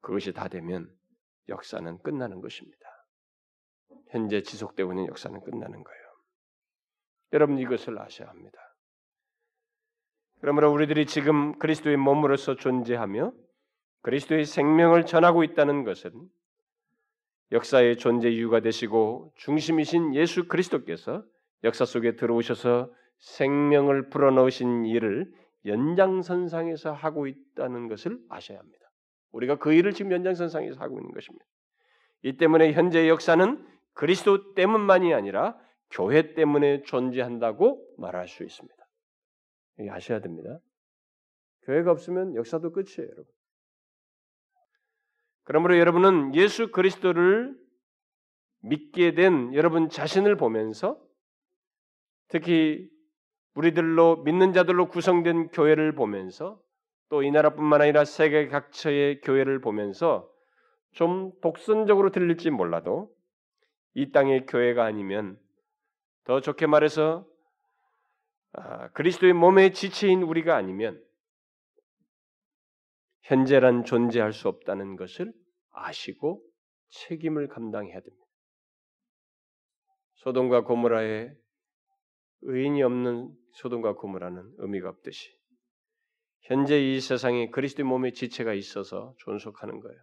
[0.00, 0.94] 그것이 다 되면
[1.48, 2.88] 역사는 끝나는 것입니다.
[4.08, 6.04] 현재 지속되고 있는 역사는 끝나는 거예요.
[7.32, 8.63] 여러분 이것을 아셔야 합니다.
[10.44, 13.32] 그러므로 우리들이 지금 그리스도의 몸으로서 존재하며
[14.02, 16.12] 그리스도의 생명을 전하고 있다는 것은
[17.50, 21.24] 역사의 존재 이유가 되시고 중심이신 예수 그리스도께서
[21.62, 25.32] 역사 속에 들어오셔서 생명을 불어넣으신 일을
[25.64, 28.90] 연장선상에서 하고 있다는 것을 아셔야 합니다.
[29.32, 31.46] 우리가 그 일을 지금 연장선상에서 하고 있는 것입니다.
[32.22, 35.56] 이 때문에 현재의 역사는 그리스도 때문만이 아니라
[35.90, 38.83] 교회 때문에 존재한다고 말할 수 있습니다.
[39.80, 40.58] 이 아셔야 됩니다.
[41.62, 43.26] 교회가 없으면 역사도 끝이에요, 여러분.
[45.44, 47.56] 그러므로 여러분은 예수 그리스도를
[48.60, 50.98] 믿게 된 여러분 자신을 보면서
[52.28, 52.88] 특히
[53.54, 56.60] 우리들로 믿는 자들로 구성된 교회를 보면서
[57.10, 60.28] 또 이 나라뿐만 아니라 세계 각처의 교회를 보면서
[60.92, 63.14] 좀 독선적으로 들릴지 몰라도
[63.94, 65.38] 이 땅의 교회가 아니면
[66.24, 67.33] 더 좋게 말해서 아,
[68.92, 71.02] 그리스도의 몸의 지체인 우리가 아니면
[73.22, 75.32] 현재란 존재할 수 없다는 것을
[75.70, 76.42] 아시고
[76.90, 78.24] 책임을 감당해야 됩니다.
[80.16, 81.34] 소돔과 고모라의
[82.42, 85.34] 의인이 없는 소돔과 고모라는 의미가 없듯이
[86.42, 89.98] 현재 이 세상에 그리스도의 몸의 지체가 있어서 존속하는 거예요.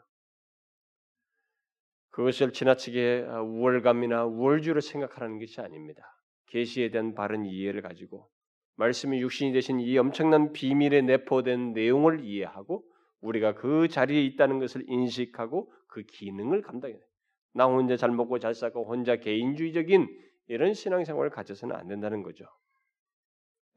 [2.10, 6.02] 그것을 지나치게 우월감이나 우월주로 생각하라는 것이 아닙니다.
[6.48, 8.30] 계시에 대한 바른 이해를 가지고
[8.76, 12.84] 말씀이 육신이 되신 이 엄청난 비밀에 내포된 내용을 이해하고
[13.22, 17.06] 우리가 그 자리에 있다는 것을 인식하고 그 기능을 감당해야 돼.
[17.54, 20.08] 나 혼자 잘 먹고 잘 살고 혼자 개인주의적인
[20.48, 22.46] 이런 신앙생활을 가져서는 안 된다는 거죠.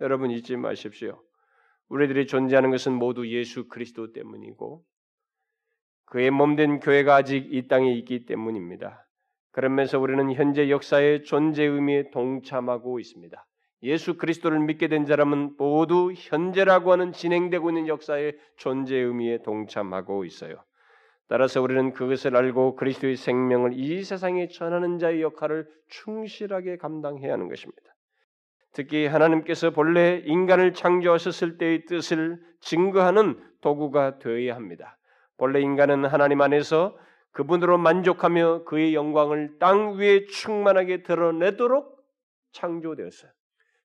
[0.01, 1.23] 여러분 잊지 마십시오.
[1.89, 4.85] 우리들이 존재하는 것은 모두 예수 그리스도 때문이고
[6.07, 9.07] 그의 몸된 교회가 아직 이 땅에 있기 때문입니다.
[9.53, 13.47] 그러면서 우리는 현재 역사의 존재 의미에 동참하고 있습니다.
[13.85, 20.57] 예수 그리스도를 믿게 된 사람은 모두 현재라고 하는 진행되고 있는 역사의 존재 의미에 동참하고 있어요.
[21.29, 27.95] 따라서 우리는 그것을 알고 그리스도의 생명을 이 세상에 전하는 자의 역할을 충실하게 감당해야 하는 것입니다.
[28.73, 34.99] 특히 하나님께서 본래 인간을 창조하셨을 때의 뜻을 증거하는 도구가 되어야 합니다.
[35.37, 36.97] 본래 인간은 하나님 안에서
[37.33, 41.95] 그분으로 만족하며 그의 영광을 땅 위에 충만하게 드러내도록
[42.53, 43.31] 창조되었어요.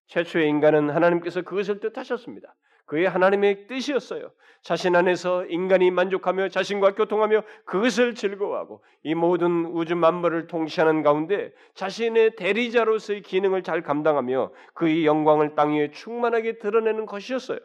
[0.10, 2.56] 최초의 인간은 하나님께서 그것을 뜻하셨습니다.
[2.86, 4.32] 그의 하나님의 뜻이었어요.
[4.64, 12.36] 자신 안에서 인간이 만족하며 자신과 교통하며 그것을 즐거워하고 이 모든 우주 만물을 통치하는 가운데 자신의
[12.36, 17.60] 대리자로서의 기능을 잘 감당하며 그의 영광을 땅 위에 충만하게 드러내는 것이었어요.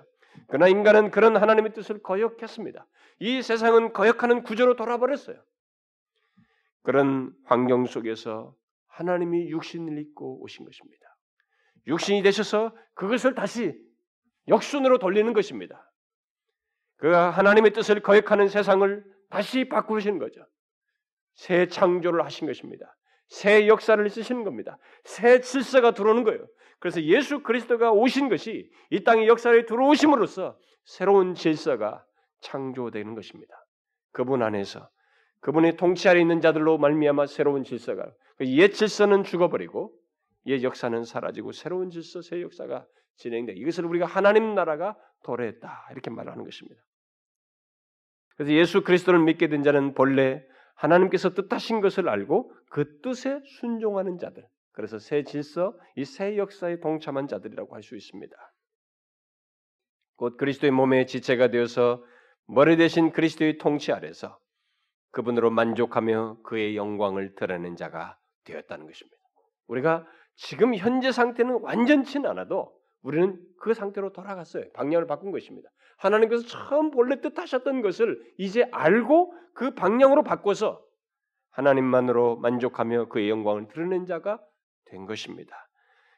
[0.46, 2.86] 그러나 인간은 그런 하나님의 뜻을 거역했습니다.
[3.20, 5.36] 이 세상은 거역하는 구조로 돌아버렸어요.
[6.82, 8.54] 그런 환경 속에서
[8.88, 11.13] 하나님이 육신을 입고 오신 것입니다.
[11.86, 13.74] 육신이 되셔서 그것을 다시
[14.48, 15.90] 역순으로 돌리는 것입니다.
[16.96, 20.46] 그 하나님의 뜻을 거역하는 세상을 다시 바꾸시는 거죠.
[21.34, 22.96] 새 창조를 하신 것입니다.
[23.28, 24.78] 새 역사를 쓰시는 겁니다.
[25.04, 26.46] 새 질서가 들어오는 거예요.
[26.78, 32.04] 그래서 예수 그리스도가 오신 것이 이 땅의 역사에 들어오심으로써 새로운 질서가
[32.42, 33.54] 창조되는 것입니다.
[34.12, 34.88] 그분 안에서
[35.40, 39.92] 그분의 통치 아래 있는 자들로 말미암아 새로운 질서가 그 옛 질서는 죽어버리고
[40.46, 43.52] 옛 역사는 사라지고 새로운 질서, 새 역사가 진행돼.
[43.54, 46.82] 이것을 우리가 하나님 나라가 도래했다 이렇게 말하는 것입니다.
[48.36, 54.46] 그래서 예수 그리스도를 믿게 된 자는 본래 하나님께서 뜻하신 것을 알고 그 뜻에 순종하는 자들.
[54.72, 58.36] 그래서 새 질서, 이 새 역사에 동참한 자들이라고 할 수 있습니다.
[60.16, 62.04] 곧 그리스도의 몸의 지체가 되어서
[62.46, 64.38] 머리 대신 그리스도의 통치 아래서
[65.12, 69.16] 그분으로 만족하며 그의 영광을 드러낸 자가 되었다는 것입니다.
[69.68, 74.64] 우리가 지금 현재 상태는 완전치는 않아도 우리는 그 상태로 돌아갔어요.
[74.72, 75.68] 방향을 바꾼 것입니다.
[75.98, 80.82] 하나님께서 처음 본래 뜻하셨던 것을 이제 알고 그 방향으로 바꿔서
[81.50, 84.40] 하나님만으로 만족하며 그의 영광을 드러낸 자가
[84.86, 85.68] 된 것입니다.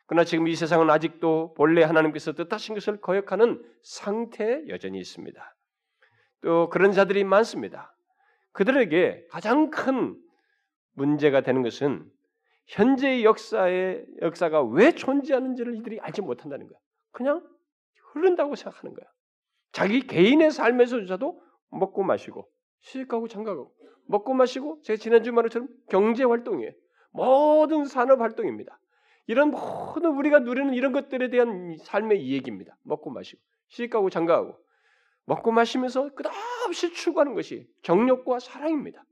[0.07, 5.57] 그러나 지금 이 세상은 아직도 본래 하나님께서 뜻하신 것을 거역하는 상태에 여전히 있습니다.
[6.43, 7.95] 또 그런 자들이 많습니다.
[8.53, 10.17] 그들에게 가장 큰
[10.93, 12.09] 문제가 되는 것은
[12.67, 16.79] 현재의 역사의 역사가 왜 존재하는지를 이들이 알지 못한다는 거야.
[17.13, 17.47] 그냥
[18.13, 19.07] 흐른다고 생각하는 거야.
[19.73, 22.49] 자기 개인의 삶에서조차도 먹고 마시고
[22.81, 23.73] 시집가고 장가가고
[24.07, 26.73] 먹고 마시고 제가 지난주 말처럼 경제 활동이에요.
[27.13, 28.79] 모든 산업 활동입니다.
[29.27, 32.77] 이런 모든 우리가 누리는 이런 것들에 대한 삶의 이야기입니다.
[32.83, 34.57] 먹고 마시고 시집가고 장가가고
[35.25, 39.05] 먹고 마시면서 끝없이 추구하는 것이 정욕과 사랑입니다.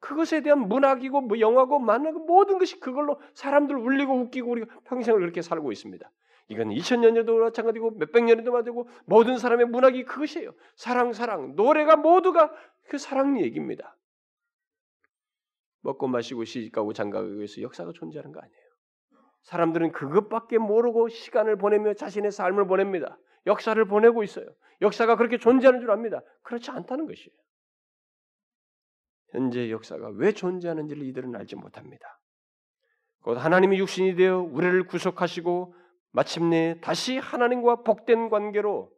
[0.00, 5.42] 그것에 대한 문학이고 뭐 영화고 만화고 모든 것이 그걸로 사람들 울리고 웃기고 우리가 평생을 그렇게
[5.42, 6.10] 살고 있습니다.
[6.48, 10.52] 이건 2000년에도 마찬가지고 몇백 년에도 마찬가지고 모든 사람의 문학이 그것이에요.
[10.74, 12.52] 사랑 사랑 노래가 모두가
[12.88, 13.96] 그 사랑 얘기입니다.
[15.82, 18.70] 먹고 마시고 시집가고 장가가기 위해서 역사가 존재하는 거 아니에요.
[19.42, 23.18] 사람들은 그것밖에 모르고 시간을 보내며 자신의 삶을 보냅니다.
[23.46, 24.46] 역사를 보내고 있어요.
[24.82, 26.20] 역사가 그렇게 존재하는 줄 압니다.
[26.42, 27.30] 그렇지 않다는 것이에요.
[29.32, 32.20] 현재 역사가 왜 존재하는지를 이들은 알지 못합니다.
[33.22, 35.74] 곧 하나님이 육신이 되어 우리를 구속하시고
[36.12, 38.90] 마침내 다시 하나님과 복된 관계로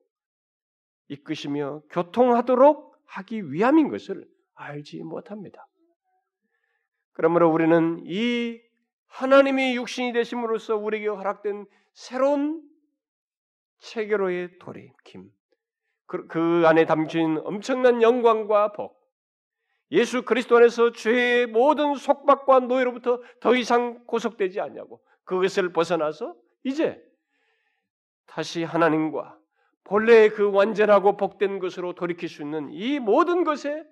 [1.08, 5.66] 이끄시며 교통하도록 하기 위함인 것을 알지 못합니다.
[7.12, 8.58] 그러므로 우리는 이
[9.06, 12.62] 하나님이 육신이 되심으로써 우리에게 허락된 새로운
[13.80, 15.30] 체계로의 돌이킴,
[16.06, 19.01] 그, 그 안에 담긴 엄청난 영광과 복,
[19.92, 27.00] 예수 그리스도 안에서 죄의 모든 속박과 노예로부터 더 이상 고속되지 않냐고 그것을 벗어나서 이제
[28.26, 29.38] 다시 하나님과
[29.84, 33.84] 본래의 그 완전하고 복된 것으로 돌이킬 수 있는 이 모든 것에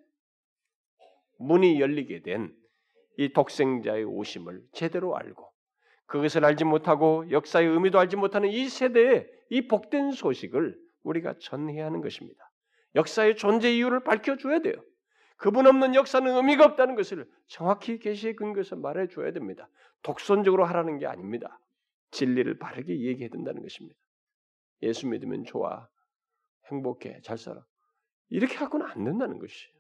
[1.38, 2.60] 문이 열리게 된
[3.20, 5.52] 이 독생자의 오심을 제대로 알고
[6.06, 12.00] 그것을 알지 못하고 역사의 의미도 알지 못하는 이 세대에 이 복된 소식을 우리가 전해야 하는
[12.00, 12.50] 것입니다.
[12.94, 14.74] 역사의 존재 이유를 밝혀줘야 돼요.
[15.40, 19.70] 그분 없는 역사는 의미가 없다는 것을 정확히 계시의 근거에서 말해 줘야 됩니다.
[20.02, 21.58] 독선적으로 하라는 게 아닙니다.
[22.10, 23.98] 진리를 바르게 얘기해야 된다는 것입니다.
[24.82, 25.88] 예수 믿으면 좋아,
[26.66, 27.64] 행복해, 잘 살아.
[28.28, 29.72] 이렇게 하고는 안 된다는 것이에요.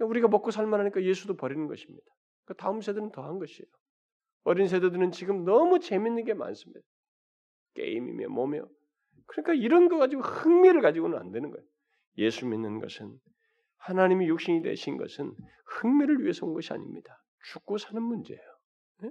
[0.00, 2.06] 우리가 먹고 살만하니까 예수도 버리는 것입니다.
[2.44, 3.70] 그 다음 세대는 더한 것이에요.
[4.42, 6.80] 어린 세대들은 지금 너무 재밌는 게 많습니다.
[7.74, 8.66] 게임이며 뭐며.
[9.26, 11.64] 그러니까 이런 거 가지고 흥미를 가지고는 안 되는 거예요.
[12.18, 13.16] 예수 믿는 것은
[13.80, 17.22] 하나님이 육신이 되신 것은 흥미를 위해서 온 것이 아닙니다.
[17.52, 18.42] 죽고 사는 문제예요.
[19.02, 19.10] 네?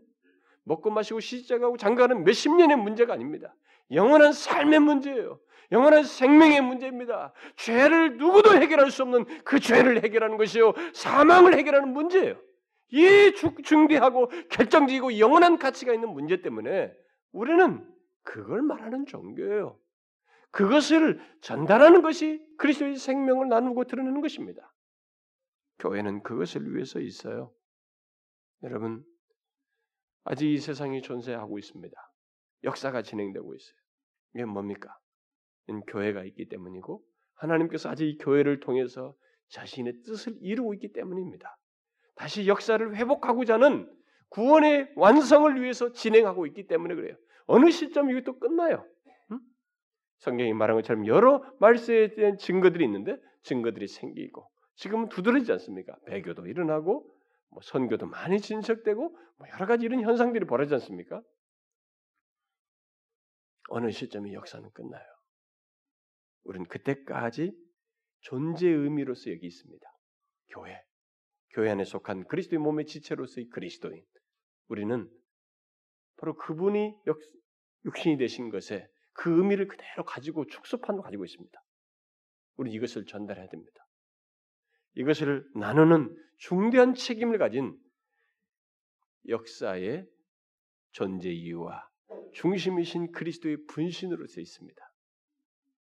[0.63, 3.55] 먹고 마시고 시집가고 장가는 몇십 년의 문제가 아닙니다.
[3.91, 5.39] 영원한 삶의 문제예요.
[5.71, 7.33] 영원한 생명의 문제입니다.
[7.55, 10.73] 죄를 누구도 해결할 수 없는 그 죄를 해결하는 것이요.
[10.93, 12.39] 사망을 해결하는 문제예요.
[12.91, 16.91] 이 중대하고 결정적이고 영원한 가치가 있는 문제 때문에
[17.31, 17.87] 우리는
[18.23, 19.77] 그걸 말하는 종교예요.
[20.51, 24.73] 그것을 전달하는 것이 그리스도의 생명을 나누고 드러내는 것입니다.
[25.79, 27.53] 교회는 그것을 위해서 있어요.
[28.63, 29.03] 여러분,
[30.23, 31.95] 아직 이 세상이 존재하고 있습니다.
[32.63, 33.75] 역사가 진행되고 있어요.
[34.35, 34.97] 이게 뭡니까?
[35.87, 37.03] 교회가 있기 때문이고
[37.35, 39.15] 하나님께서 아직 이 교회를 통해서
[39.49, 41.57] 자신의 뜻을 이루고 있기 때문입니다.
[42.15, 43.89] 다시 역사를 회복하고자 하는
[44.29, 47.15] 구원의 완성을 위해서 진행하고 있기 때문에 그래요.
[47.45, 48.85] 어느 시점 또 끝나요.
[50.19, 50.29] 응?
[50.29, 55.97] 성경이 말한 것처럼 여러 말세에 대한 증거들이 있는데 증거들이 생기고 지금은 두드러지지 않습니까?
[56.05, 57.15] 배교도 일어나고
[57.49, 61.21] 뭐 선교도 많이 진척되고 뭐 여러 가지 이런 현상들이 벌어지지 않습니까?
[63.69, 65.05] 어느 시점에 역사는 끝나요.
[66.43, 67.51] 우리는 그때까지
[68.21, 69.85] 존재 의미로서 여기 있습니다.
[70.49, 70.81] 교회.
[71.51, 74.03] 교회 안에 속한 그리스도의 몸의 지체로서의 그리스도인.
[74.67, 75.09] 우리는
[76.17, 77.19] 바로 그분이 역,
[77.85, 78.87] 육신이 되신 것에
[79.19, 81.61] 그 의미를 그대로 가지고 축소판으로 가지고 있습니다.
[82.55, 83.85] 우리 이것을 전달해야 됩니다.
[84.95, 87.77] 이것을 나누는 중대한 책임을 가진
[89.27, 90.07] 역사의
[90.91, 91.85] 존재 이유와
[92.31, 94.81] 중심이신 그리스도의 분신으로서 있습니다.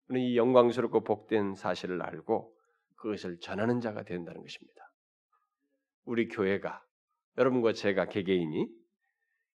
[0.08, 2.56] 우리는 이 영광스럽고 복된 사실을 알고
[2.96, 4.94] 그것을 전하는 자가 된다는 것입니다.
[6.06, 6.82] 우리 교회가
[7.38, 8.70] 여러분과 제가 개개인이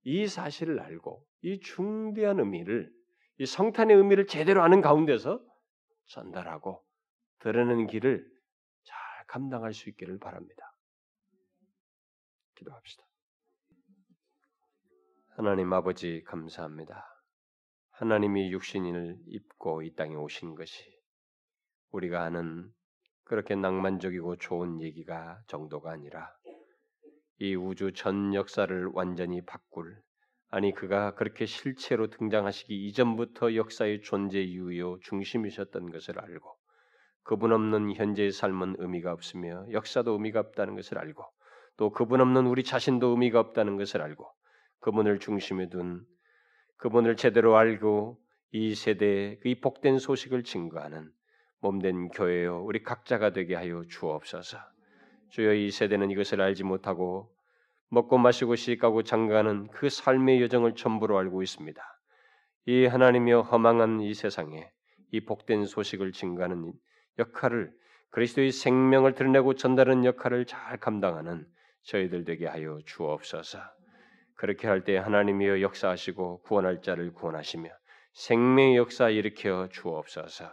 [0.05, 2.96] 이 사실을 알고 이 중대한 의미를
[3.39, 5.39] 이 성탄의 의미를 제대로 아는 가운데서
[6.05, 6.83] 전달하고
[7.39, 8.27] 드러내는 길을
[8.83, 10.73] 잘 감당할 수 있기를 바랍니다.
[12.55, 13.03] 기도합시다.
[15.35, 17.05] 하나님 아버지 감사합니다.
[17.91, 20.83] 하나님이 육신을 입고 이 땅에 오신 것이
[21.91, 22.73] 우리가 아는
[23.23, 26.35] 그렇게 낭만적이고 좋은 얘기가 정도가 아니라
[27.39, 30.01] 이 우주 전 역사를 완전히 바꿀
[30.49, 36.55] 아니 그가 그렇게 실체로 등장하시기 이전부터 역사의 존재 이유요 중심이셨던 것을 알고
[37.23, 41.25] 그분 없는 현재의 삶은 의미가 없으며 역사도 의미가 없다는 것을 알고
[41.75, 44.25] 또 그분 없는 우리 자신도 의미가 없다는 것을 알고
[44.79, 46.05] 그분을 중심에 둔
[46.77, 48.17] 그분을 제대로 알고
[48.51, 51.11] 이 세대의 이 복된 소식을 증거하는
[51.59, 54.57] 몸된 교회요 우리 각자가 되게 하여 주옵소서.
[55.29, 57.29] 주여 이 세대는 이것을 알지 못하고
[57.89, 61.81] 먹고 마시고 시집가고 장가하는 그 삶의 여정을 전부로 알고 있습니다.
[62.65, 64.69] 이 하나님이여 허망한 이 세상에
[65.11, 66.73] 이 복된 소식을 증가하는
[67.17, 67.71] 역할을
[68.11, 71.45] 그리스도의 생명을 드러내고 전달하는 역할을 잘 감당하는
[71.83, 73.59] 저희들 되게 하여 주옵소서.
[74.35, 77.69] 그렇게 할 때 하나님이여 역사하시고 구원할 자를 구원하시며
[78.13, 80.51] 생명의 역사 일으켜 주옵소서.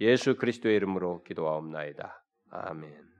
[0.00, 2.24] 예수 그리스도의 이름으로 기도하옵나이다.
[2.50, 3.11] 아멘.